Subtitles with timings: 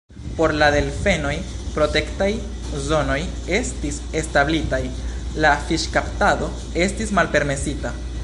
[0.37, 1.33] Por la delfenoj
[1.73, 2.29] protektaj
[2.85, 3.17] zonoj
[3.59, 4.81] estis establitaj,
[5.45, 6.49] la fiŝkaptado
[6.87, 7.93] estis malpermesita.